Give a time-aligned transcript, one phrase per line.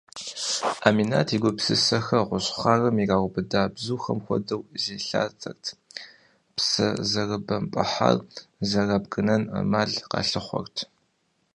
[0.79, 5.65] Ӏэминат и гупсысэхэр гъущӏ хъарым ираубыда бзухэм хуэдэу зелъатэрт,
[6.55, 8.17] псэ зэрыбэмпӏыхьар
[8.69, 10.77] зэрабгынэн ӏэмал къалъыхъуэрт.